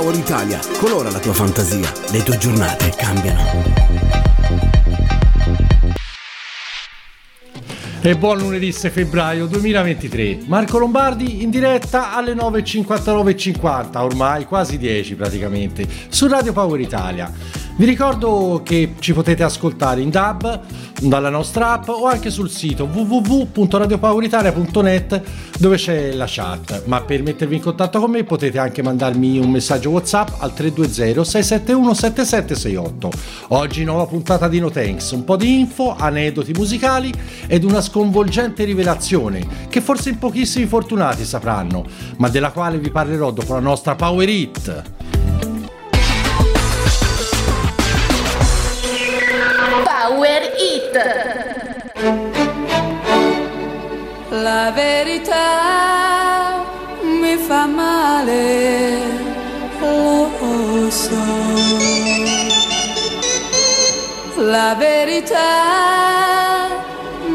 [0.00, 3.42] Power Italia, colora la tua fantasia, le tue giornate cambiano.
[8.00, 10.42] E buon lunedì 6 febbraio 2023.
[10.46, 17.32] Marco Lombardi in diretta alle 9.59.50, ormai quasi 10 praticamente, su Radio Power Italia.
[17.78, 20.62] Vi ricordo che ci potete ascoltare in DAB
[21.00, 25.22] dalla nostra app o anche sul sito www.radiopoweritalia.net
[25.60, 26.86] dove c'è la chat.
[26.86, 31.24] Ma per mettervi in contatto con me potete anche mandarmi un messaggio WhatsApp al 320
[31.24, 33.10] 671 7768.
[33.50, 37.12] Oggi nuova puntata di No Thanks, un po' di info, aneddoti musicali
[37.46, 41.86] ed una sconvolgente rivelazione che forse in pochissimi fortunati sapranno,
[42.16, 44.96] ma della quale vi parlerò dopo la nostra Power Hit.
[54.30, 56.64] La verità
[57.02, 58.98] mi fa male,
[59.80, 61.16] lo so.
[64.36, 66.68] La verità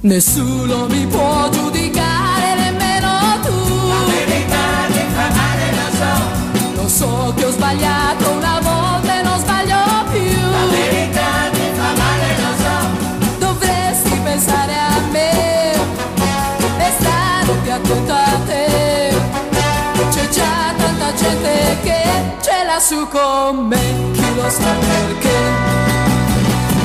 [0.00, 1.63] Nessuno mi può giudicare,
[22.74, 25.38] l'ha su con me, chi lo sa perché.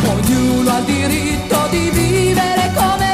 [0.07, 3.08] Ognuno ha il diritto di vivere come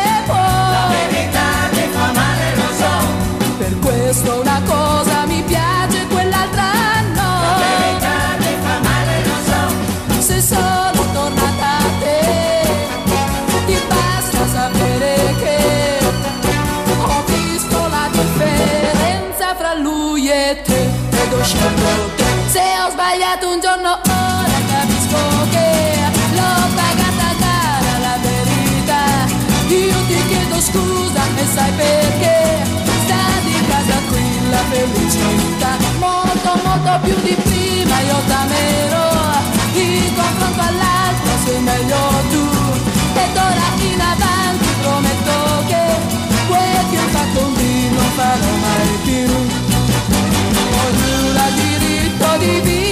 [31.53, 32.63] sai perché?
[33.03, 35.71] Sta di casa qui la felicità.
[35.99, 39.09] Molto, molto più di prima io t'amerò.
[39.73, 42.01] In confronto all'altro sei meglio
[42.31, 42.45] tu.
[43.23, 45.35] Ed ora in avanti prometto
[45.69, 45.83] che
[46.47, 47.53] quel che ho fatto un
[47.95, 49.27] non farò mai più.
[50.83, 52.84] Ognuno ha diritto di vivere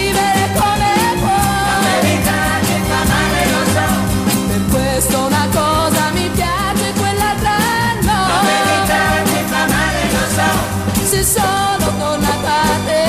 [11.33, 11.41] so.
[11.41, 13.05] Se sono tornata a te,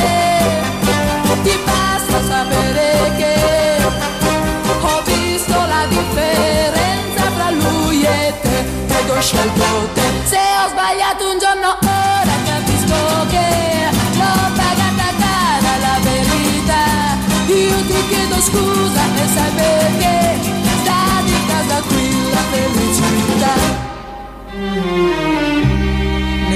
[1.43, 3.35] ti basta sapere che
[4.81, 8.57] ho visto la differenza fra lui e te.
[8.99, 9.65] Ed ho scelto
[9.95, 10.03] te.
[10.25, 13.49] Se ho sbagliato un giorno, ora capisco che
[14.19, 16.85] l'ho pagata cara la verità.
[17.47, 20.17] Io ti chiedo scusa e sai perché
[20.83, 23.55] sta di casa qui la felicità.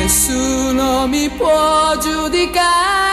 [0.09, 3.08] Nessuno mi può giudicare,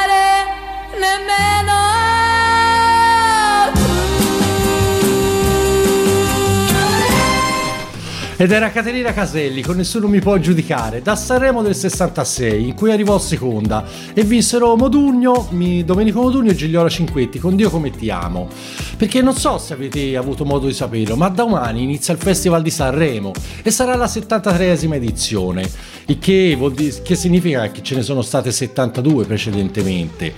[8.37, 12.91] Ed era Caterina Caselli, con Nessuno mi può giudicare, da Sanremo del 66, in cui
[12.91, 15.47] arrivò seconda e vinsero Modugno,
[15.85, 18.49] Domenico Modugno e Gigliola Cinquetti con Dio come ti amo.
[18.97, 22.71] Perché non so se avete avuto modo di saperlo, ma domani inizia il Festival di
[22.71, 23.31] Sanremo
[23.63, 25.63] e sarà la 73esima edizione,
[26.07, 30.33] il che, dire, che significa che ce ne sono state 72 precedentemente.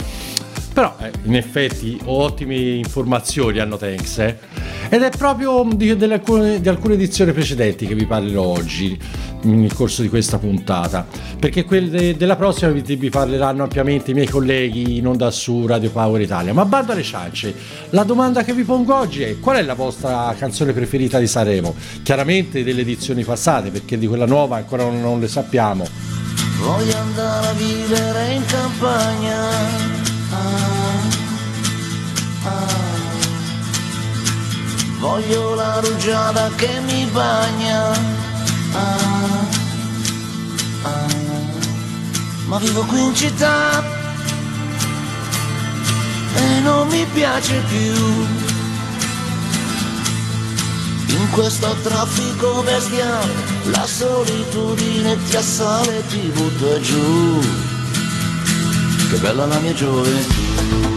[0.72, 4.38] Però eh, in effetti ottime informazioni hanno Thanks eh.
[4.90, 8.98] Ed è proprio di, alcune, di alcune edizioni precedenti che vi parlerò oggi
[9.42, 11.06] nel corso di questa puntata.
[11.40, 15.90] Perché quelle della prossima vi, vi parleranno ampiamente i miei colleghi in onda su Radio
[15.90, 16.54] Power Italia.
[16.54, 17.54] Ma bando alle ciance.
[17.90, 21.76] La domanda che vi pongo oggi è qual è la vostra canzone preferita di Sanremo?
[22.04, 25.86] Chiaramente delle edizioni passate perché di quella nuova ancora non, non le sappiamo.
[26.60, 29.50] Voglio andare a vivere in campagna.
[30.32, 31.26] Ah,
[32.44, 32.87] ah.
[35.08, 37.92] Voglio la rugiada che mi bagna.
[38.74, 39.48] Ah,
[40.82, 41.08] ah.
[42.48, 43.82] Ma vivo qui in città
[46.36, 47.96] e non mi piace più.
[51.20, 53.34] In questo traffico bestiale
[53.72, 57.40] la solitudine ti assale e ti butta giù.
[59.10, 60.97] Che bella la mia gioventù.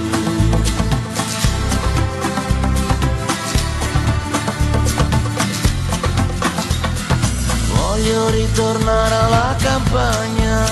[8.01, 10.65] Voglio ritornare alla campagna.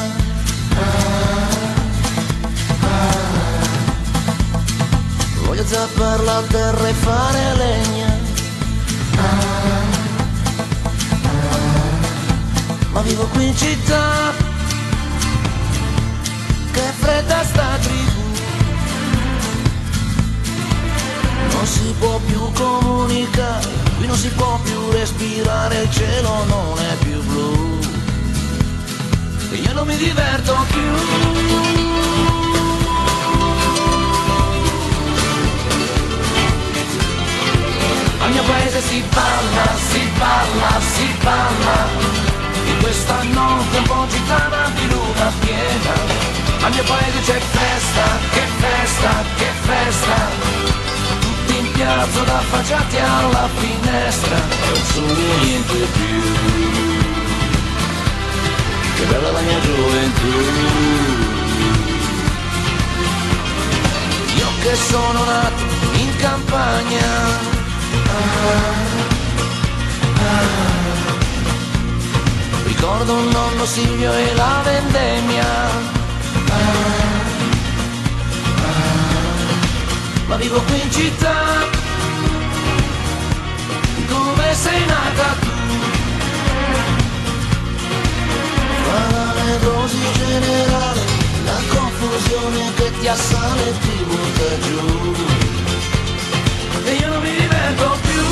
[5.45, 8.17] Voglio zappare la terra e fare legna.
[12.93, 14.33] Ma vivo qui in città.
[16.73, 18.19] Che fredda sta tribù.
[21.53, 26.88] Non si può più comunicare, qui non si può più respirare, il cielo non è
[27.09, 27.79] più blu.
[29.53, 30.91] E io non mi diverto più.
[38.21, 41.79] Al mio paese si parla, si parla, si parla
[42.67, 45.95] di questa notte un po' gitana di luna piena.
[46.61, 50.17] Al mio paese c'è festa, che festa, che festa.
[51.21, 54.37] Tutti in piazza da affacciati alla finestra.
[54.37, 56.88] Non sono niente più.
[58.99, 60.27] Che bella la mia gioventù.
[64.39, 65.63] Io che sono nato
[65.93, 67.07] in campagna.
[72.65, 75.47] Ricordo un nonno Silvio e la vendemmia.
[80.27, 81.37] Ma vivo qui in città.
[84.09, 85.38] Come sei nata
[89.49, 91.01] nevrosi generale,
[91.45, 94.79] la confusione che ti assale e ti butta giù
[96.85, 98.25] e io non mi diverto più.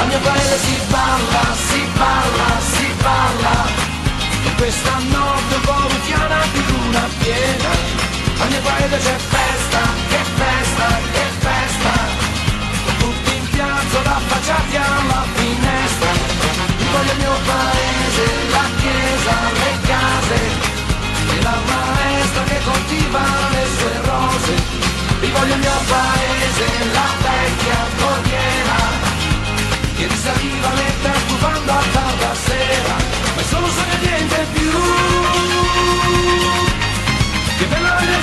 [0.00, 3.90] Al mio paese si parla, si parla, si parla
[4.56, 7.70] questa notte voluziana di luna piena.
[8.42, 11.01] Al mio paese c'è festa, che festa.
[14.42, 16.10] Affacciati alla finestra.
[16.90, 20.38] Voglio il mio paese, la chiesa, le case
[21.30, 24.54] e la maestra che coltiva le sue rose.
[25.20, 28.80] Rivoglio il mio paese, la vecchia corriera,
[29.96, 32.96] che risaliva lenta stufando a tarda sera,
[33.36, 34.70] ma solo sogno niente più.
[37.58, 38.20] Che bella la mia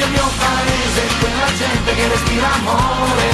[0.00, 3.28] voglio il mio paese, quella gente che respira amore.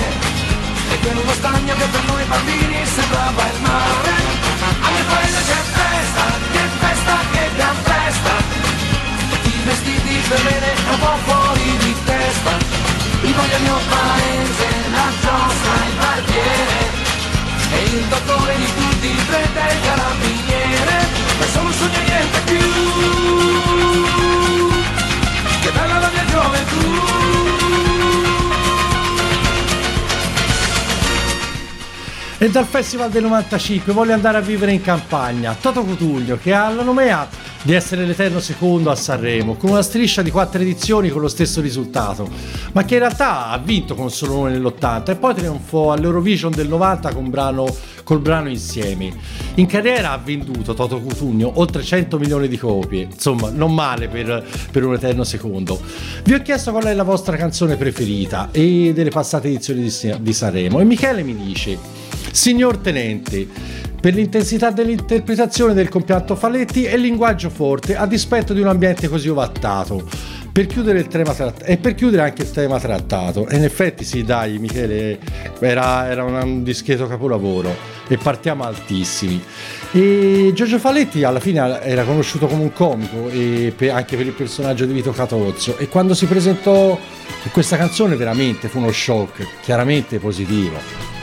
[0.90, 4.14] E quell'uno stagno che per noi bambini sembrava il mare.
[4.82, 8.32] Al mio paese c'è festa, che festa, che gran festa.
[9.42, 12.52] I vestiti per bene un po' fuori di testa.
[13.22, 17.04] Mi voglio il mio paese, la giostra, il barbiere.
[17.70, 21.08] E il dottore di tutti i prete e il carabiniere
[21.38, 22.85] Ma solo un sogno e niente più
[32.38, 35.56] E dal Festival del 95 voglio andare a vivere in campagna.
[35.58, 37.26] Toto Cutugno, che ha la nomea
[37.66, 41.60] di essere l'eterno secondo a Sanremo, con una striscia di quattro edizioni con lo stesso
[41.60, 42.30] risultato,
[42.70, 47.12] ma che in realtà ha vinto con Solone nell'80 e poi trionfò all'Eurovision del 90
[47.12, 47.66] con brano,
[48.04, 49.12] col brano Insieme.
[49.56, 54.46] In carriera ha venduto Toto Cutugno oltre 100 milioni di copie, insomma non male per,
[54.70, 55.80] per un eterno secondo.
[56.22, 60.32] Vi ho chiesto qual è la vostra canzone preferita e delle passate edizioni di, di
[60.32, 61.76] Sanremo e Michele mi dice
[62.30, 63.48] Signor Tenente,
[64.06, 69.08] per l'intensità dell'interpretazione del compianto Faletti e il linguaggio forte a dispetto di un ambiente
[69.08, 70.08] così ovattato.
[70.52, 73.48] Per chiudere tratt- e per chiudere anche il tema trattato.
[73.48, 75.18] E in effetti sì, dai, Michele,
[75.58, 77.74] era, era un, un discreto capolavoro
[78.06, 79.42] e partiamo altissimi.
[79.90, 84.34] E Giorgio Faletti alla fine era conosciuto come un comico e per- anche per il
[84.34, 86.96] personaggio di Vito Catozzo e quando si presentò
[87.50, 91.15] questa canzone veramente fu uno shock, chiaramente positivo.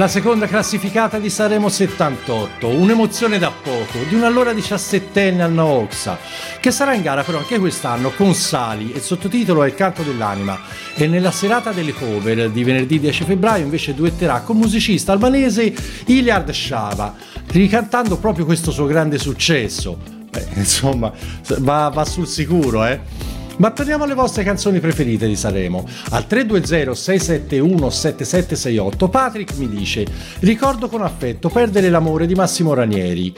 [0.00, 6.16] La seconda classificata di Sanremo 78, un'emozione da poco, di un allora diciassettenne Anna Oxa,
[6.58, 10.00] che sarà in gara però anche quest'anno con Sali e il sottotitolo è Il canto
[10.00, 10.58] dell'anima
[10.94, 15.74] e nella serata delle cover di venerdì 10 febbraio invece duetterà col musicista albanese
[16.06, 17.14] Iliard Shava,
[17.48, 19.98] ricantando proprio questo suo grande successo.
[20.30, 21.12] Beh, insomma,
[21.58, 23.38] va, va sul sicuro, eh.
[23.60, 25.86] Ma torniamo alle vostre canzoni preferite di Sanremo.
[26.12, 30.06] Al 320-671-7768 Patrick mi dice
[30.38, 33.34] Ricordo con affetto Perdere l'amore di Massimo Ranieri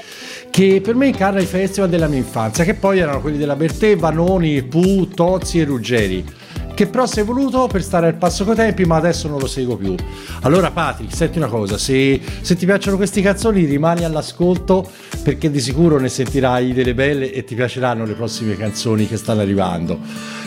[0.48, 3.96] che per me incarna i festival della mia infanzia che poi erano quelli della Bertè,
[3.96, 6.24] Vanoni, Pu, Tozzi e Ruggeri
[6.82, 9.46] che però si è voluto per stare al passo coi tempi ma adesso non lo
[9.46, 9.94] seguo più.
[10.40, 14.90] Allora Patrick, senti una cosa, se, se ti piacciono queste canzoni rimani all'ascolto
[15.22, 19.42] perché di sicuro ne sentirai delle belle e ti piaceranno le prossime canzoni che stanno
[19.42, 20.00] arrivando.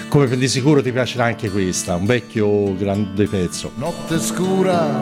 [0.09, 3.71] Come di sicuro ti piacerà anche questa, un vecchio grande pezzo.
[3.75, 4.99] Notte scura,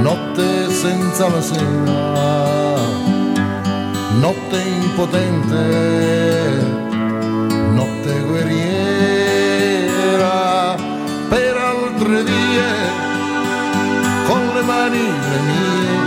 [0.00, 2.76] notte senza la sera,
[4.18, 5.60] notte impotente,
[7.72, 8.81] notte guerriera,
[14.98, 15.98] le mie,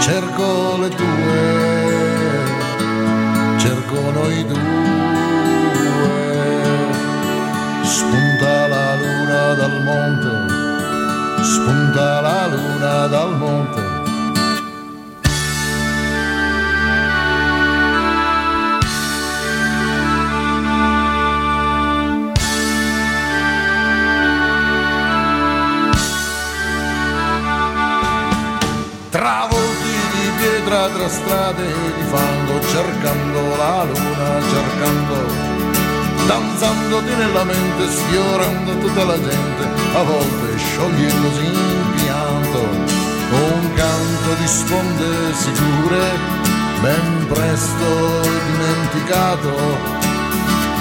[0.00, 1.42] cerco le tue,
[3.58, 4.60] cerco noi due,
[7.82, 10.32] spunta la luna dal monte,
[11.42, 13.81] spunta la luna dal monte.
[29.22, 35.14] Travolti di pietra tra strade di fango, cercando la luna, cercando,
[36.26, 39.62] danzandoti nella mente, sfiorando tutta la gente,
[39.94, 46.18] a volte sciogliendosi in pianto, un canto di sponde sicure,
[46.80, 49.56] ben presto dimenticato,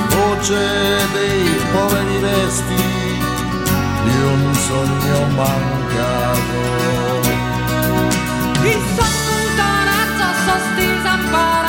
[0.10, 0.58] voce
[1.14, 2.84] dei poveri resti
[4.04, 7.11] di un sogno mancato.
[8.70, 11.61] i són donats els hostils amb.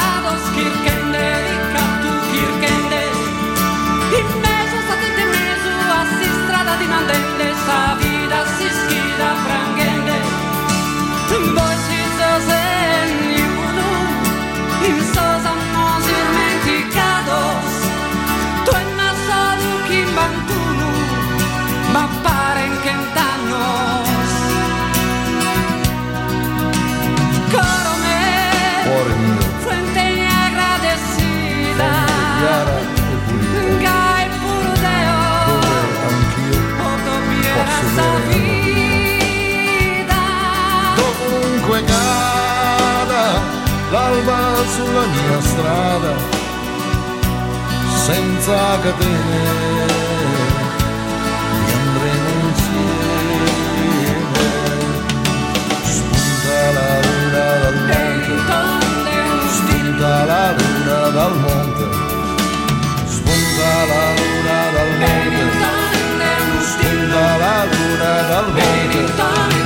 [44.13, 46.15] L'alba sulla mia strada
[48.05, 49.41] senza catene
[51.57, 53.51] e andremo insieme
[55.83, 58.65] spunta la luna dal monte
[59.57, 61.85] spunta la luna dal monte
[63.15, 65.45] spunta la luna dal monte
[66.71, 69.62] spunta la luna dal monte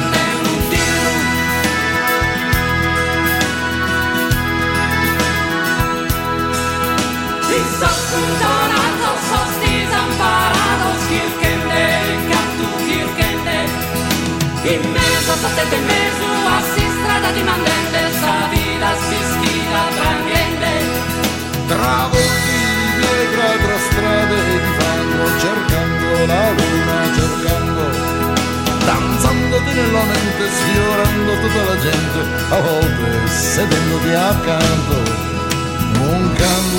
[29.77, 32.19] nella mente, sfiorando tutta la gente,
[32.51, 35.06] a volte sedendoti accanto,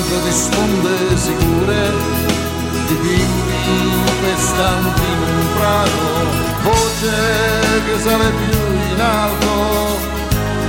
[0.08, 1.92] un canto di sponde sicure,
[2.86, 6.00] di bimbi pestanti in un prato,
[6.62, 7.12] voce
[7.84, 8.58] che sale più
[8.94, 9.98] in alto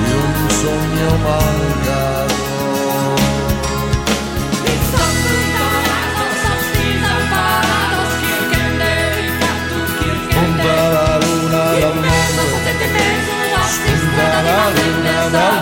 [0.03, 2.37] di un sogno mancato.
[10.29, 11.95] Spunta la luna dal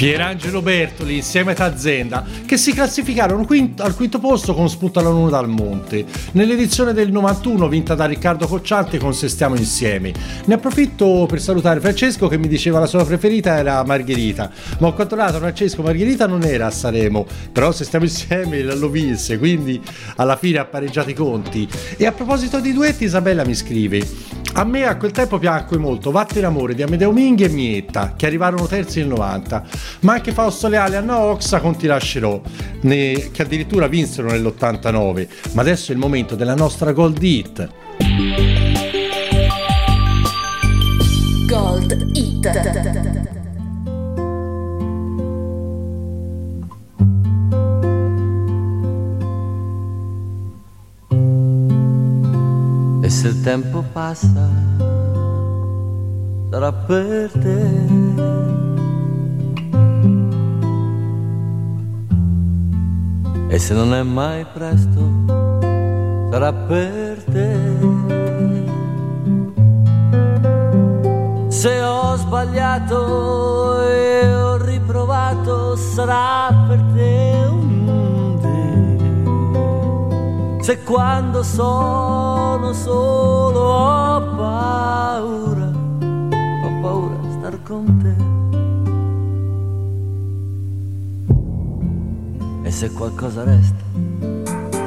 [0.00, 5.10] Pierangelo Bertoli insieme a Tazzenda che si classificarono quinto- al quinto posto con Spunta la
[5.10, 6.06] Luna dal Monte.
[6.32, 10.14] Nell'edizione del 91 vinta da Riccardo Cocciante con Se stiamo insieme.
[10.46, 14.50] Ne approfitto per salutare Francesco che mi diceva la sua preferita era Margherita.
[14.78, 19.36] Ma ho controllato Francesco Margherita non era a Saremo però Se stiamo insieme lo vinse
[19.36, 19.82] quindi
[20.16, 21.68] alla fine ha pareggiato i conti.
[21.98, 26.10] E a proposito di duetti Isabella mi scrive a me a quel tempo piacque molto
[26.10, 29.64] Vattene amore di Amedeo Minghi e Mietta, che arrivarono terzi nel 90,
[30.00, 32.40] ma anche Fausto Leale e Anna Oxa con Ti lascerò,
[32.82, 35.28] ne- che addirittura vinsero nell'89.
[35.52, 37.68] Ma adesso è il momento della nostra Gold Hit.
[41.46, 42.46] Gold Hit.
[53.02, 54.48] E se il tempo passa,
[56.50, 58.49] sarà per te.
[63.52, 65.00] E se non è mai presto,
[66.30, 67.52] sarà per te.
[71.48, 80.62] Se ho sbagliato e ho riprovato, sarà per te un te.
[80.62, 88.29] Se quando sono solo ho paura, ho paura a star con te.
[92.80, 93.84] Se qualcosa resta,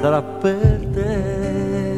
[0.01, 1.93] sarà per te.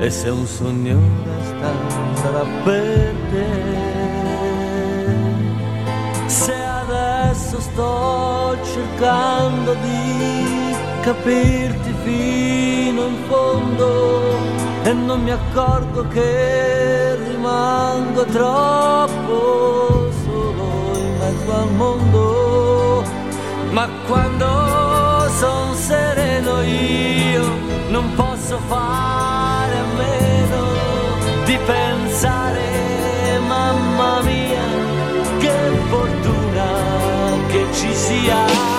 [0.00, 1.70] E se un sogno resta,
[2.14, 3.48] sarà per te.
[6.28, 14.38] Se adesso sto cercando di capirti fino in fondo
[14.82, 20.05] e non mi accorgo che rimango troppo
[21.36, 23.04] mezzo al mondo.
[23.70, 27.44] Ma quando son sereno io
[27.90, 30.64] non posso fare a meno
[31.44, 34.64] di pensare, mamma mia,
[35.38, 35.54] che
[35.88, 36.66] fortuna
[37.48, 38.75] che ci sia.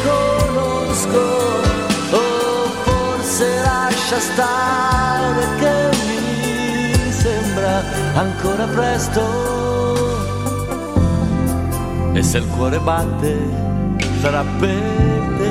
[0.00, 1.18] Mica ti conosco.
[2.10, 7.82] O forse lascia stare che mi sembra
[8.14, 9.22] ancora presto.
[12.12, 13.38] E se il cuore batte
[14.20, 15.50] sarà per te.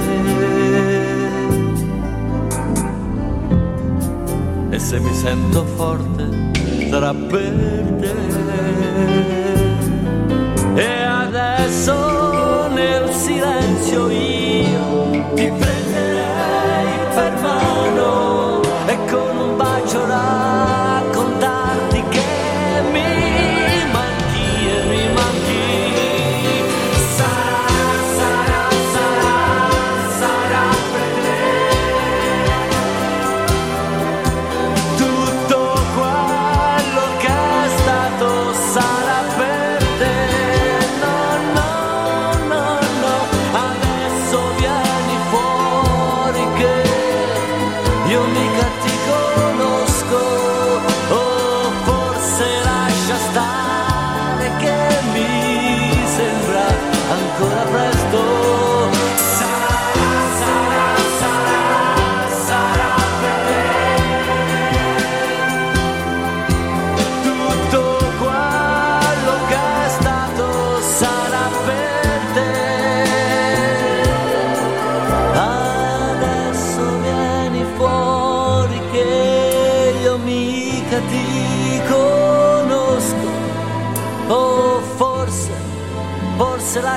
[4.71, 6.29] E se mi sento forte
[6.89, 8.13] sarà per te.
[10.75, 12.18] E adesso
[12.79, 20.88] nel silenzio io ti prenderei per mano e con un bacio raccontarti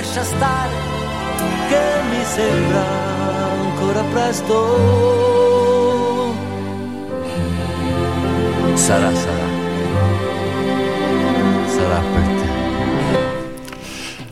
[0.02, 0.74] lascia stare
[1.68, 2.84] che mi sembra
[3.60, 4.56] ancora presto.
[8.74, 9.48] Sarà, sarà.
[11.66, 12.31] Sarà per te.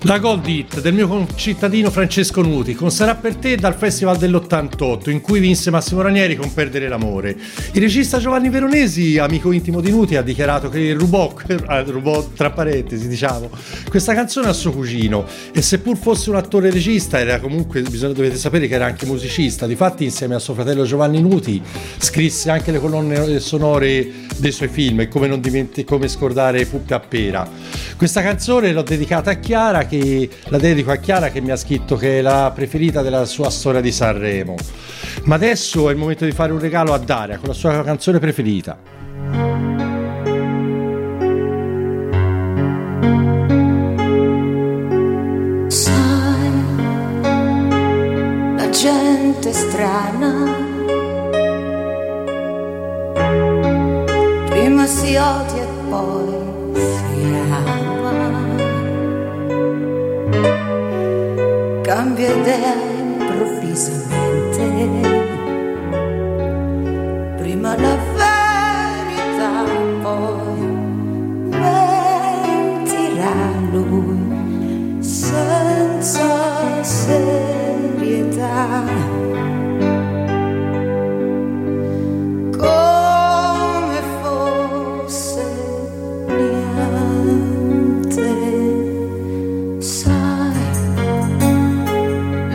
[0.04, 5.10] La Gold Hit del mio concittadino Francesco Nuti con Sarà per te dal Festival dell'88
[5.10, 7.36] in cui vinse Massimo Ranieri con Perdere l'amore.
[7.72, 11.34] Il regista Giovanni Veronesi, amico intimo di Nuti, ha dichiarato che rubò,
[11.84, 13.50] rubò tra parentesi diciamo,
[13.90, 18.36] questa canzone a suo cugino e seppur fosse un attore regista era comunque, bisogna, dovete
[18.36, 21.60] sapere che era anche musicista, difatti insieme a suo fratello Giovanni Nuti
[21.98, 26.94] scrisse anche le colonne sonore dei suoi film e come non dimenticare come scordare Puppe
[26.94, 27.48] a pera.
[27.96, 31.96] Questa canzone l'ho dedicata a Chiara che la dedico a Chiara che mi ha scritto
[31.96, 34.54] che è la preferita della sua storia di Sanremo.
[35.24, 38.20] Ma adesso è il momento di fare un regalo a Daria con la sua canzone
[38.20, 39.00] preferita.
[48.72, 50.56] Gente strana
[54.48, 57.09] prima si odia e poi
[62.20, 64.64] Cambia idea improvvisamente.
[67.38, 69.64] Prima la verità,
[70.02, 70.60] poi
[71.48, 73.36] mentirà
[73.72, 77.48] lui senza serietà.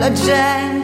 [0.08, 0.75] La gente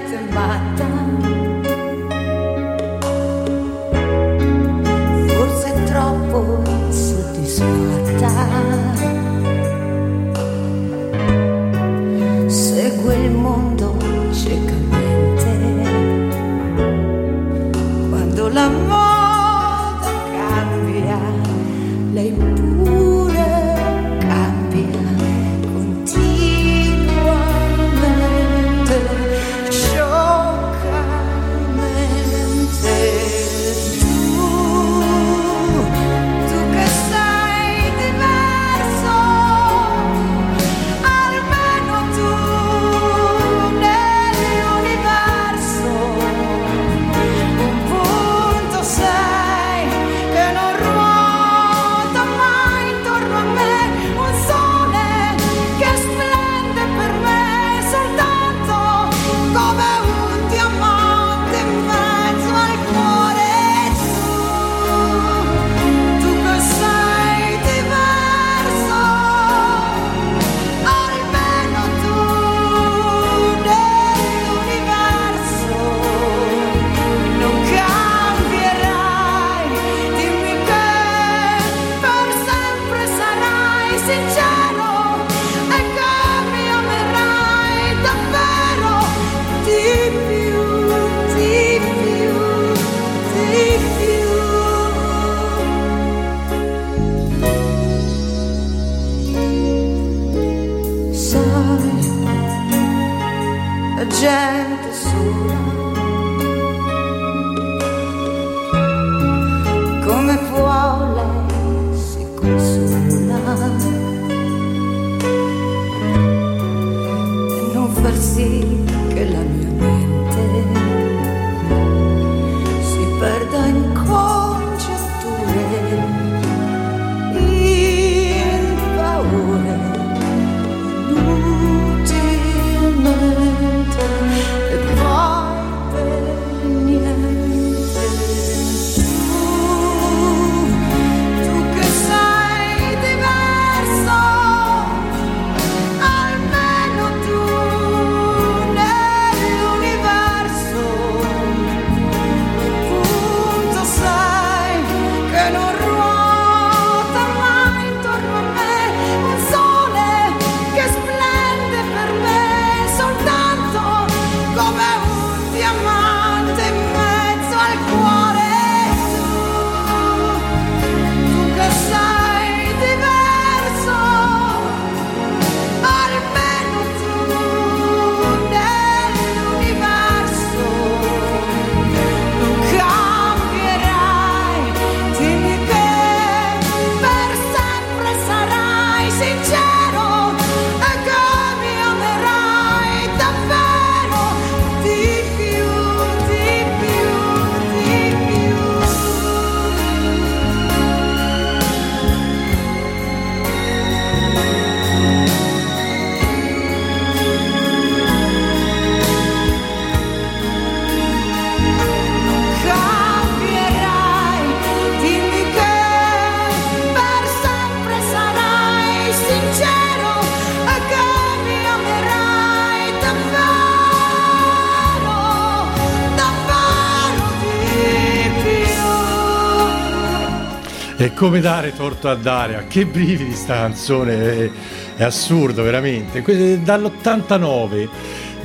[231.03, 232.67] E come dare torto a Daria?
[232.69, 234.53] Che brividi sta canzone,
[234.95, 236.23] è, assurdo veramente.
[236.23, 237.89] Que- Dall'89,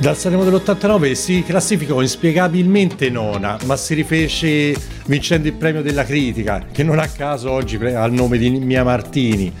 [0.00, 6.66] dal Sanremo dell'89 si classificò inspiegabilmente nona, ma si rifece vincendo il premio della critica,
[6.70, 9.52] che non a caso oggi ha il nome di Mia Martini,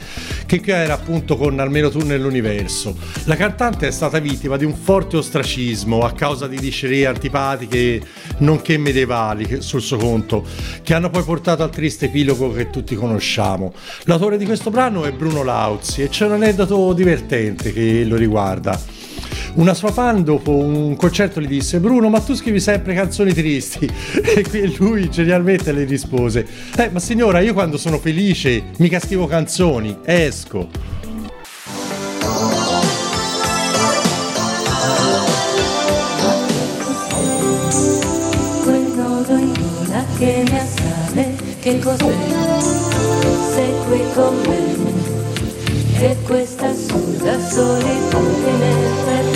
[0.46, 2.96] che qui era appunto con Almeno tu nell'universo.
[3.24, 8.00] La cantante è stata vittima di un forte ostracismo a causa di dicerie antipatiche
[8.38, 10.46] nonché medievali sul suo conto,
[10.84, 13.72] che hanno poi portato al triste epilogo che tutti conosciamo.
[14.04, 19.06] L'autore di questo brano è Bruno Lauzi e c'è un aneddoto divertente che lo riguarda.
[19.54, 23.88] Una sua fan dopo un concerto gli disse Bruno ma tu scrivi sempre canzoni tristi.
[24.58, 29.98] E lui genialmente le rispose Eh ma signora io quando sono felice mica scrivo canzoni,
[30.04, 30.96] esco.
[40.18, 42.12] Che mi assale, che cos'è?
[43.54, 44.58] Sei qui con me,
[46.00, 49.27] e questa assurda solitudine per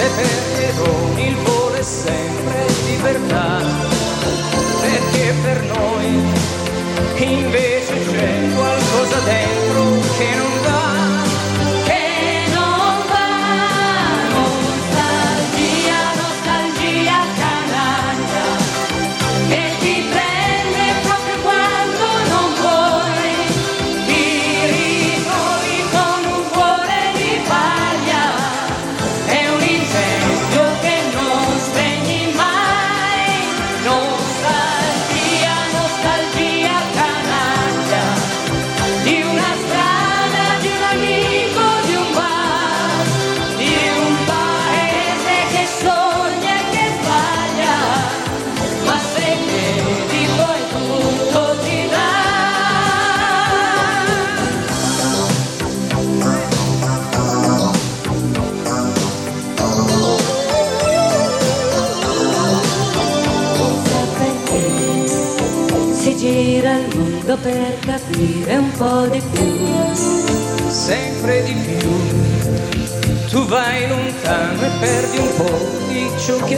[0.00, 3.60] Se per errori il volo è sempre libertà,
[4.80, 6.22] perché per noi
[7.16, 10.89] invece c'è qualcosa dentro che non va.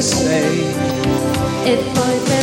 [0.02, 0.08] Di
[1.94, 2.41] ciò che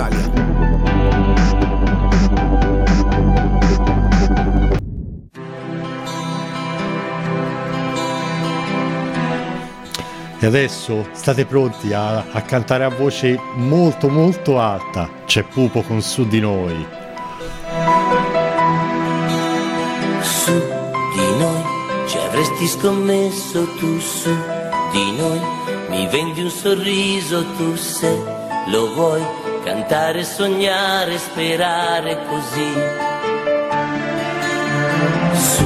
[0.00, 0.48] Italia.
[10.42, 15.10] E adesso state pronti a, a cantare a voce molto molto alta.
[15.26, 16.98] C'è Pupo con su di noi.
[20.22, 21.62] su di noi
[22.06, 24.30] ci avresti scommesso tu su
[24.90, 25.40] di noi
[25.88, 28.22] mi vendi un sorriso tu se
[28.66, 29.22] lo vuoi
[29.62, 32.72] cantare, sognare, sperare così.
[35.34, 35.64] Su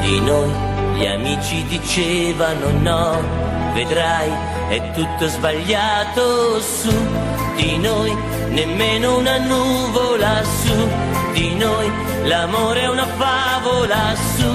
[0.00, 0.50] di noi
[0.96, 3.22] gli amici dicevano no,
[3.74, 4.30] vedrai,
[4.68, 6.60] è tutto sbagliato.
[6.60, 6.94] Su
[7.56, 8.16] di noi,
[8.48, 10.42] nemmeno una nuvola.
[10.42, 10.88] Su
[11.32, 11.90] di noi,
[12.24, 14.14] l'amore è una favola.
[14.36, 14.50] Su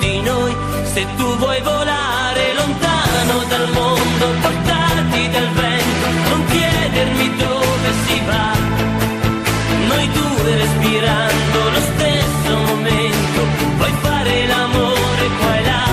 [0.00, 5.57] di noi, se tu vuoi volare lontano dal mondo, portarti dal
[6.50, 8.52] chiedermi dove si va,
[9.88, 13.40] noi due respirando lo stesso momento,
[13.76, 15.86] puoi fare l'amore qua e là,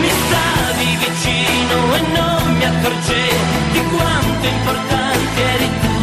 [0.00, 5.96] mi stavi vicino e non mi accorgevo di quanto importante eri tu,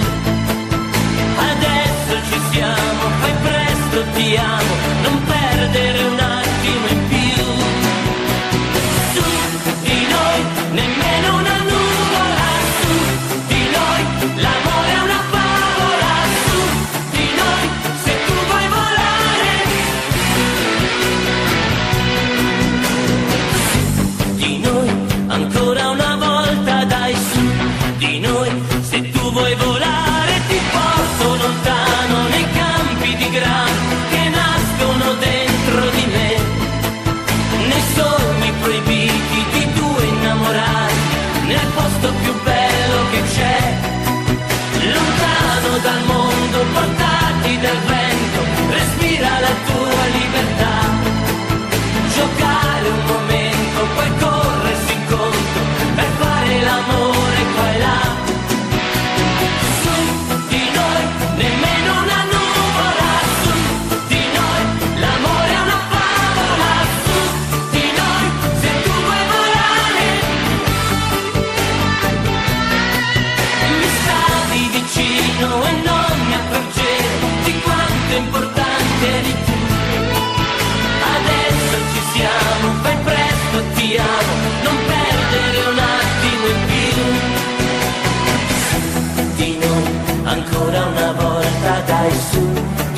[1.52, 4.71] adesso ci siamo, fai presto, ti amo,
[47.62, 47.91] does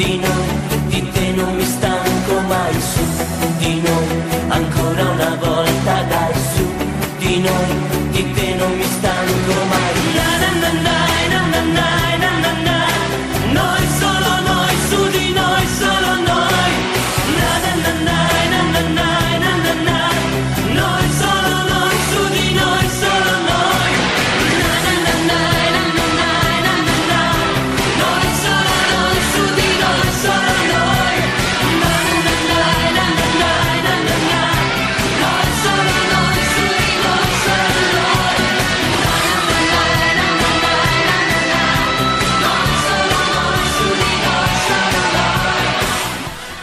[0.03, 0.47] di noi,
[0.87, 3.03] di te non mi stanco mai su
[3.59, 4.07] di noi,
[4.49, 6.65] ancora una volta dai su
[7.19, 7.82] di noi,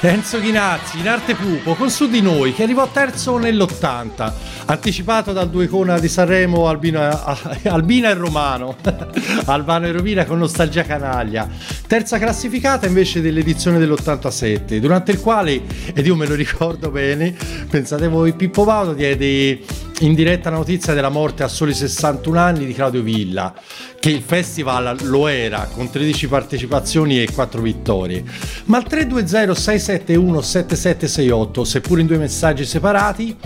[0.03, 4.32] Enzo Ghinazzi in arte Pupo con Su di noi che arrivò terzo nell'80
[4.64, 7.22] anticipato dal due icona di Sanremo Albina
[7.62, 8.76] e Romano.
[9.44, 11.46] Albano e Rovina con Nostalgia Canaglia.
[11.86, 15.61] Terza classificata invece dell'edizione dell'87 durante il quale
[15.92, 17.36] ed io me lo ricordo bene
[17.68, 19.61] pensate voi Pippo Baudo diede
[20.01, 23.53] in diretta notizia della morte a soli 61 anni di Claudio Villa
[24.01, 28.24] che il festival lo era con 13 partecipazioni e 4 vittorie.
[28.64, 33.36] Ma al 320 671 7768 seppur in due messaggi separati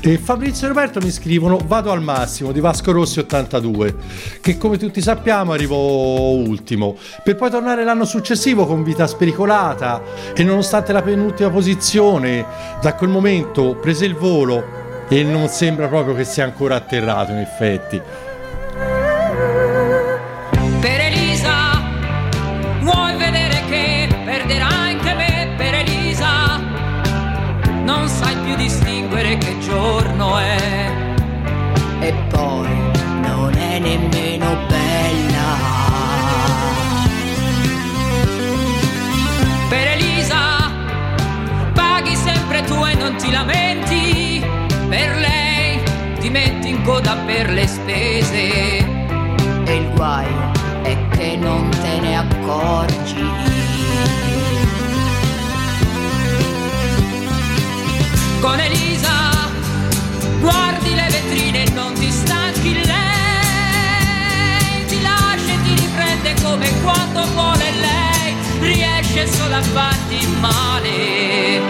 [0.00, 3.94] e Fabrizio e Roberto mi scrivono Vado al massimo di Vasco Rossi 82
[4.40, 6.96] che come tutti sappiamo arrivò ultimo.
[7.24, 10.00] Per poi tornare l'anno successivo con Vita Spericolata
[10.34, 12.46] e nonostante la penultima posizione
[12.80, 17.38] da quel momento prese il volo e non sembra proprio che sia ancora atterrato in
[17.38, 18.00] effetti
[32.04, 32.68] E poi
[33.22, 35.56] non è nemmeno bella.
[39.70, 40.70] Per Elisa,
[41.72, 44.44] paghi sempre tu e non ti lamenti.
[44.86, 45.80] Per lei,
[46.20, 48.84] ti metti in coda per le spese.
[49.64, 50.52] E il guaio
[50.82, 53.26] è che non te ne accorgi.
[58.42, 59.43] Con Elisa,
[60.44, 62.84] guardi le vetrine e non ti stanchi lei.
[64.86, 68.36] Ti lascia e ti riprende come quando vuole lei.
[68.60, 71.62] Riesce solo a farti male.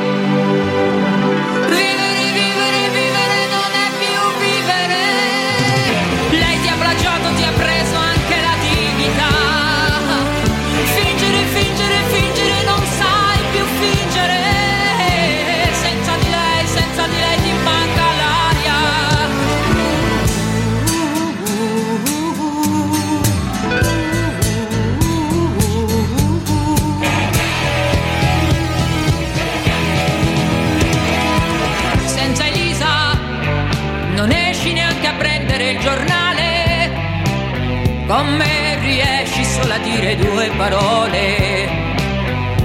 [39.85, 41.69] Dire due parole.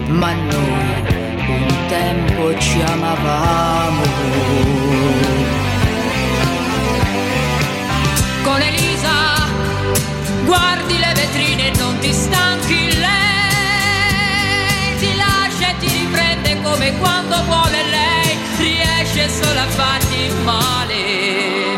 [0.07, 1.03] Ma noi
[1.47, 4.03] un tempo ci amavamo.
[8.43, 9.47] Con Elisa
[10.45, 14.97] guardi le vetrine e non ti stanchi lei.
[14.99, 18.37] Ti lascia e ti riprende come quando vuole lei.
[18.57, 21.68] Riesce solo a farti male.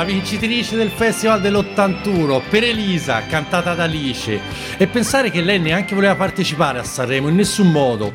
[0.00, 4.40] La vincitrice del festival dell'81 per Elisa, cantata da Alice.
[4.78, 8.10] E pensare che lei neanche voleva partecipare a Sanremo in nessun modo.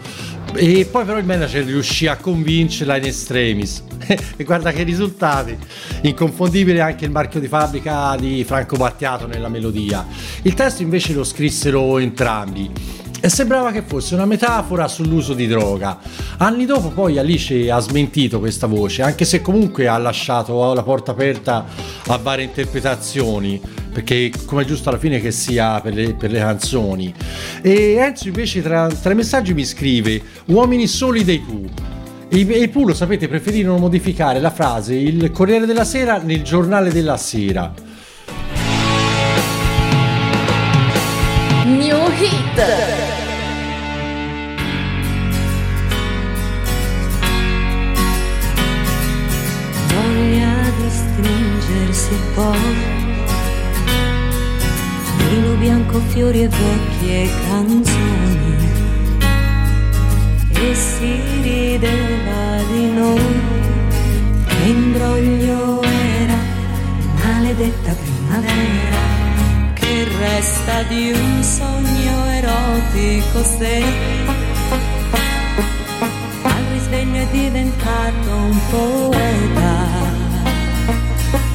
[0.55, 3.83] E poi però il manager riuscì a convincerla in extremis.
[4.35, 5.55] e guarda che risultati!
[6.01, 10.07] Inconfondibile anche il marchio di fabbrica di Franco Battiato nella melodia.
[10.41, 13.03] Il testo invece lo scrissero entrambi.
[13.21, 15.97] E sembrava che fosse una metafora sull'uso di droga.
[16.37, 21.11] Anni dopo poi Alice ha smentito questa voce, anche se comunque ha lasciato la porta
[21.11, 21.65] aperta
[22.07, 23.59] a varie interpretazioni,
[23.91, 27.13] perché come è giusto alla fine che sia per le, per le canzoni.
[27.61, 31.93] E Enzo invece tra, tra i messaggi mi scrive Uomini soli dei Pooh.
[32.29, 37.17] I Pooh, lo sapete, preferirono modificare la frase il Corriere della Sera nel giornale della
[37.17, 37.73] sera.
[42.17, 42.57] Hit.
[49.93, 52.75] voglia di stringersi poi
[55.29, 58.55] vino bianco, fiori e vecchie canzoni
[60.53, 63.39] e si rideva di noi
[64.47, 66.37] che imbroglio era
[67.21, 69.14] maledetta primavera
[70.03, 73.83] resta di un sogno erotico se
[76.41, 80.13] al risveglio è diventato un poeta.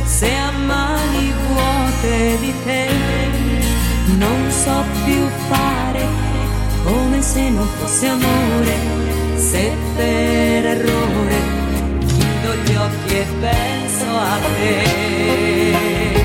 [0.05, 2.89] Se a mani vuote di te
[4.19, 6.05] non so più fare
[6.85, 8.75] come se non fosse amore,
[9.37, 11.39] se per errore
[12.07, 16.20] chiudo gli occhi e penso a te.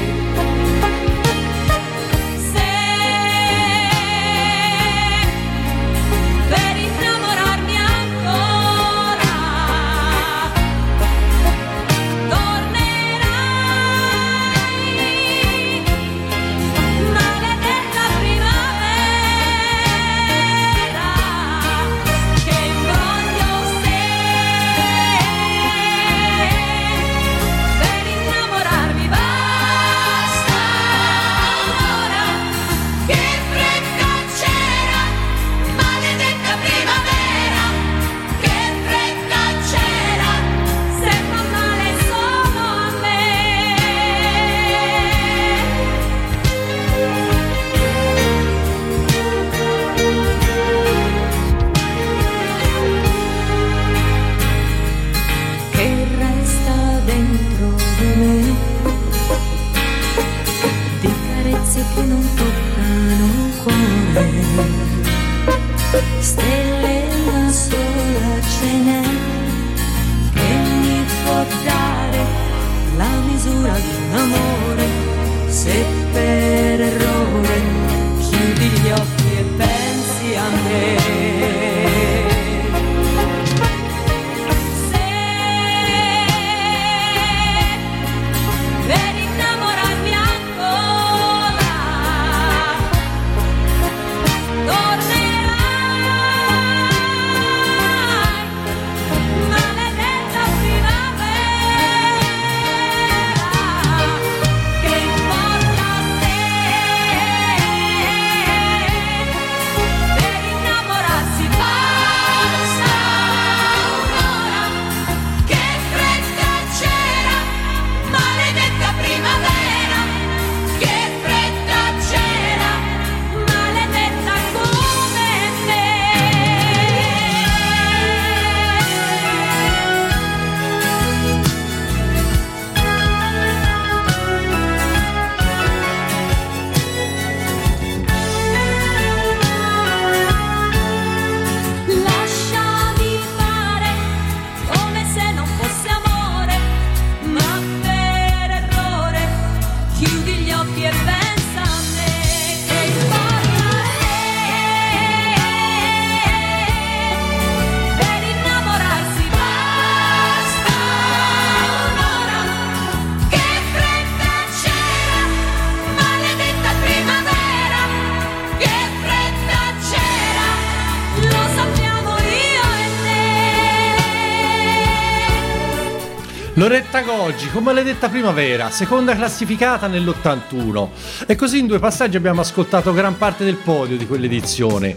[176.58, 180.88] Loretta Goggi, con maledetta primavera, seconda classificata nell'81.
[181.28, 184.96] E così in due passaggi abbiamo ascoltato gran parte del podio di quell'edizione.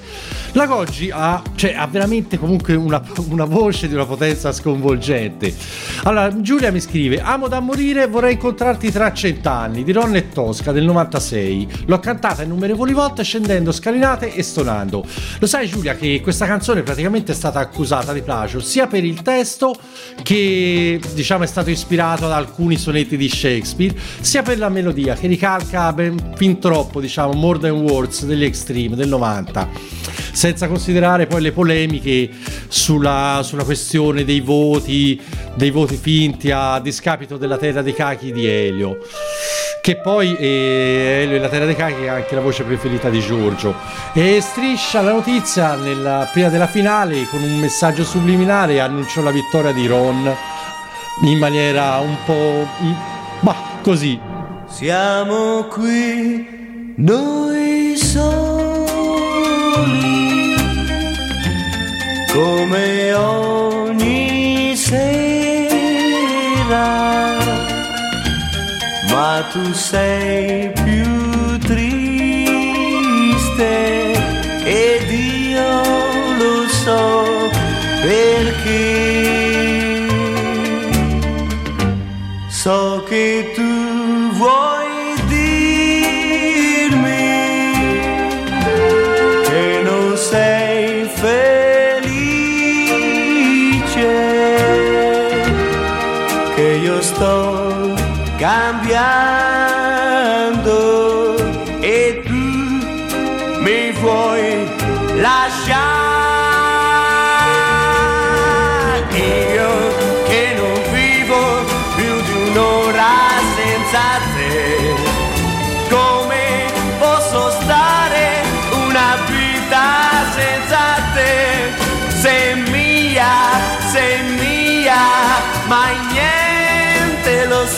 [0.53, 5.53] La Goggi ha, cioè, ha veramente comunque una, una voce di una potenza sconvolgente.
[6.05, 10.71] Allora, Giulia mi scrive: Amo da morire, vorrei incontrarti tra cent'anni di Ron e Tosca
[10.71, 11.87] del 96.
[11.87, 15.05] L'ho cantata innumerevoli volte scendendo scalinate e stonando.
[15.41, 19.23] Lo sai, Giulia, che questa canzone praticamente è stata accusata di plagio sia per il
[19.23, 19.75] testo
[20.23, 25.27] che diciamo è stato ispirato ad alcuni sonetti di Shakespeare, sia per la melodia che
[25.27, 29.97] ricalca ben fin troppo, diciamo, More Than Words degli Extreme del 90.
[30.33, 32.29] Senza considerare poi le polemiche
[32.69, 35.19] sulla, sulla questione dei voti,
[35.55, 38.99] dei voti finti a discapito della terra dei cachi di Elio
[39.81, 43.21] che poi eh, Elio e la terra dei cachi è anche la voce preferita di
[43.21, 43.75] Giorgio
[44.13, 49.73] e striscia la notizia nella, prima della finale con un messaggio subliminare annunciò la vittoria
[49.73, 50.37] di Ron
[51.23, 52.67] in maniera un po'
[53.41, 54.19] ma così.
[54.67, 56.47] Siamo qui
[56.97, 58.49] noi soli
[62.33, 65.07] come ogni sera.
[69.11, 71.97] Ma tu sei più triste
[74.65, 75.83] ed io
[76.39, 77.25] lo so
[78.03, 78.48] perché
[82.59, 84.88] so che tu vuoi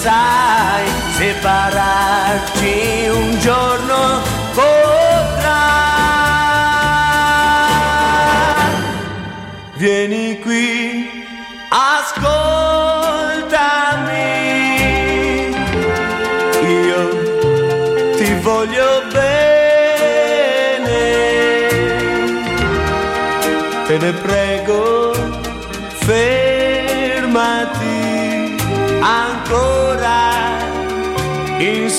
[0.01, 0.87] sai
[1.19, 2.75] separarci
[3.13, 4.23] un giorno
[4.55, 5.59] potrà.
[9.75, 11.27] Vieni qui
[11.69, 12.39] ascoltami.
[16.63, 17.03] Io
[18.17, 19.39] ti voglio bene.
[23.87, 24.50] Te ne prego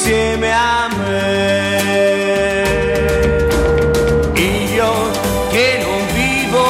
[0.02, 1.78] insieme a me.
[4.34, 5.12] Io
[5.52, 6.64] che non vivo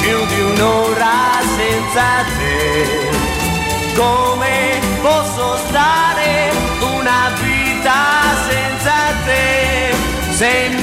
[0.00, 3.08] più di un'ora senza te
[3.96, 6.52] come posso stare
[6.96, 7.98] una vita
[8.48, 9.92] senza te?
[10.36, 10.77] Sei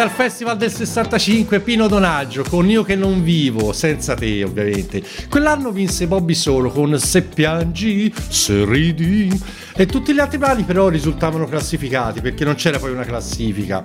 [0.00, 5.02] dal Festival del 65 Pino Donaggio con Io che non vivo, senza te ovviamente.
[5.28, 9.28] Quell'anno vinse Bobby Solo con Se piangi, se ridi.
[9.76, 13.84] E tutti gli altri brani però risultavano classificati perché non c'era poi una classifica.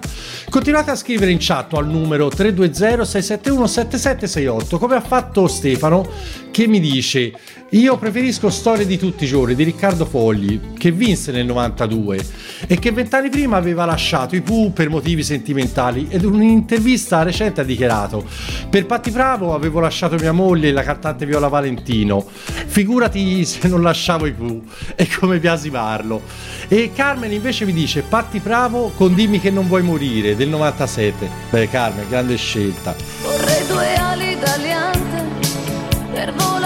[0.49, 6.09] Continuate a scrivere in chat al numero 320-671-7768 come ha fatto Stefano
[6.49, 7.33] che mi dice
[7.75, 12.25] io preferisco Storie di tutti i giorni di Riccardo Fogli che vinse nel 92
[12.67, 17.59] e che vent'anni prima aveva lasciato i Pooh per motivi sentimentali ed in un'intervista recente
[17.59, 18.25] ha dichiarato
[18.69, 22.25] per Patti Bravo avevo lasciato mia moglie la cantante Viola Valentino.
[22.25, 24.63] Figurati se non lasciavo i Pooh
[24.95, 26.21] e come biasimarlo
[26.69, 31.29] e Carmen invece mi dice Patti Bravo con Dimmi che non vuoi morire del 97
[31.49, 32.95] beh Carmen grande scelta.
[33.21, 34.93] Vorrei due ali italiane
[36.13, 36.64] per volare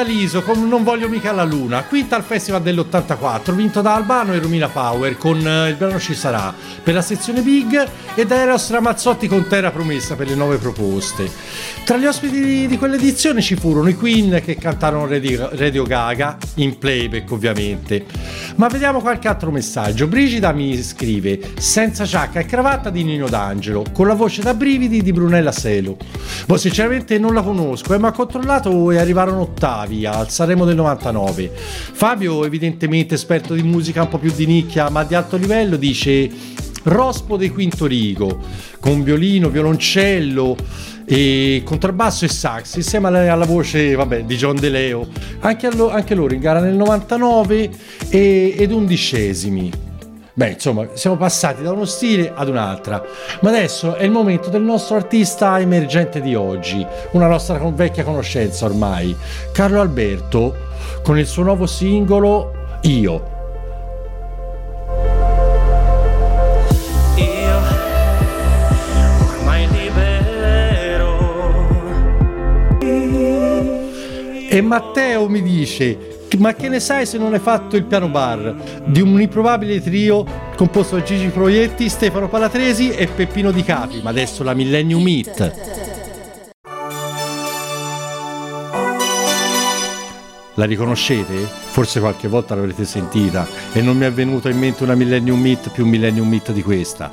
[0.00, 4.38] Fiordaliso con Non voglio mica la luna, quinta al Festival dell'84, vinto da Albano e
[4.38, 8.70] Romina Power con eh, il brano Ci sarà per la sezione Big e da Eros
[8.70, 11.30] Ramazzotti con Terra Promessa per le nuove proposte.
[11.84, 16.38] Tra gli ospiti di, di quell'edizione ci furono i Queen che cantarono Radio, Radio Gaga,
[16.54, 18.06] in playback ovviamente.
[18.56, 20.06] Ma vediamo qualche altro messaggio.
[20.06, 25.02] Brigida mi scrive senza giacca e cravatta di Nino D'Angelo, con la voce da brividi
[25.02, 25.98] di Brunella Selo.
[26.46, 30.76] Boh, sinceramente non la conosco, eh, ma ho controllato e arrivarono ottavi al Sanremo del
[30.76, 31.50] 99.
[31.92, 36.30] Fabio, evidentemente esperto di musica un po' più di nicchia, ma di alto livello, dice
[36.82, 38.38] Rospo dei Quinto Rigo,
[38.80, 40.56] con violino, violoncello
[41.04, 45.08] e contrabbasso e sax, insieme alla, alla voce vabbè, di John De Leo.
[45.40, 47.70] Anche, allo- anche loro in gara nel 99
[48.08, 49.88] e- ed undicesimi.
[50.40, 53.04] Beh, insomma, siamo passati da uno stile ad un'altra.
[53.40, 58.04] Ma adesso è il momento del nostro artista emergente di oggi, una nostra con- vecchia
[58.04, 59.14] conoscenza ormai,
[59.52, 60.56] Carlo Alberto,
[61.02, 63.38] con il suo nuovo singolo Io.
[67.16, 67.60] Io
[69.28, 71.18] ormai libero
[74.48, 78.54] E Matteo mi dice: Ma che ne sai se non hai fatto il piano bar
[78.86, 80.24] di un improbabile trio
[80.56, 84.00] composto da Gigi Proietti, Stefano Palatresi e Peppino Di Capi?
[84.02, 85.52] Ma adesso la Millennium Meet.
[90.54, 91.34] La riconoscete?
[91.34, 95.70] Forse qualche volta l'avrete sentita e non mi è venuta in mente una Millennium Meet
[95.70, 97.10] più Millennium Meet di questa.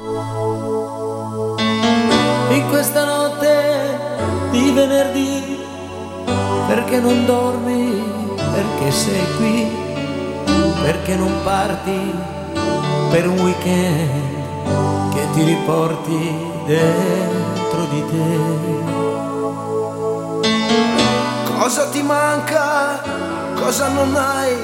[2.49, 3.97] In questa notte
[4.51, 5.57] di venerdì,
[6.68, 7.76] perché non dormi,
[8.58, 9.68] perché sei qui,
[10.82, 12.12] perché non parti
[13.12, 16.36] per un weekend che ti riporti
[16.66, 18.39] dentro di te.
[21.60, 22.99] Cosa ti manca?
[23.53, 24.55] Cosa non hai?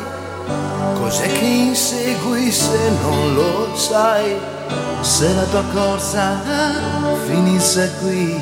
[0.99, 4.39] Cos'è che insegui se non lo sai?
[5.01, 6.41] Se la tua corsa
[7.27, 8.41] finisse qui,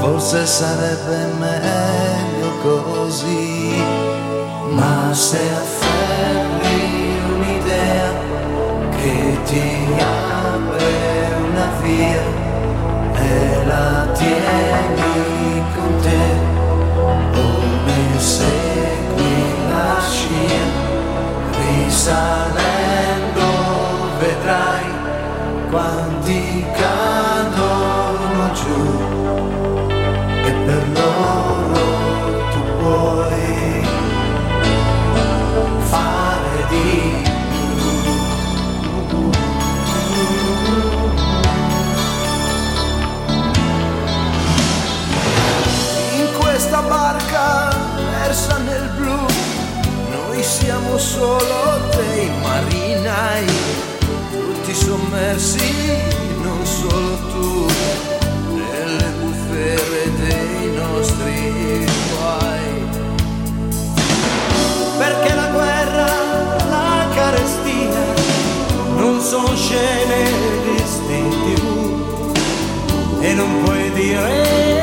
[0.00, 4.07] forse sarebbe meglio così.
[4.70, 8.10] Ma se afferri un'idea
[8.96, 9.66] che ti
[9.98, 10.92] apre
[11.48, 12.22] una via
[13.14, 16.24] e la tieni con te,
[17.32, 19.40] come segui
[19.70, 20.66] la scia,
[21.56, 23.48] risalendo
[24.18, 24.88] vedrai
[25.70, 27.07] quanti cadono
[51.18, 53.44] solo dei marinai,
[54.30, 55.68] tutti sommersi,
[56.42, 57.66] non solo tu,
[58.54, 62.70] nelle bufere dei nostri guai.
[64.98, 66.08] Perché la guerra,
[66.70, 68.04] la carestia,
[68.96, 70.22] non sono scene
[70.64, 70.76] di
[71.08, 71.64] tv
[73.20, 74.77] e non puoi dire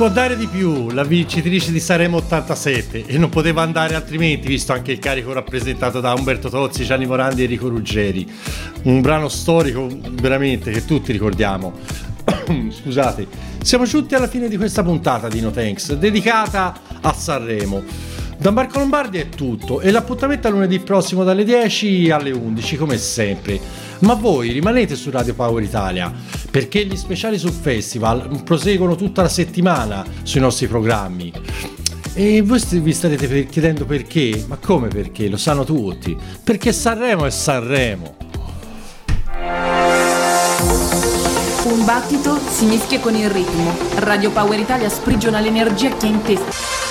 [0.00, 4.72] può dare di più, la vincitrice di Sanremo 87 e non poteva andare altrimenti visto
[4.72, 8.26] anche il carico rappresentato da Umberto Tozzi, Gianni Morandi e Enrico Ruggeri.
[8.84, 11.74] Un brano storico veramente che tutti ricordiamo.
[12.80, 13.26] Scusate,
[13.62, 17.84] siamo giunti alla fine di questa puntata di No Thanks dedicata a Sanremo.
[18.40, 22.96] Da Marco Lombardi è tutto e l'appuntamento è lunedì prossimo dalle 10 alle 11 come
[22.96, 23.60] sempre.
[23.98, 26.10] Ma voi rimanete su Radio Power Italia
[26.50, 31.30] perché gli speciali sul festival proseguono tutta la settimana sui nostri programmi.
[32.14, 34.42] E voi vi starete chiedendo perché?
[34.48, 35.28] Ma come perché?
[35.28, 36.16] Lo sanno tutti.
[36.42, 38.16] Perché Sanremo è Sanremo.
[41.64, 43.76] Un battito si mischia con il ritmo.
[43.96, 46.89] Radio Power Italia sprigiona l'energia che ha in testa.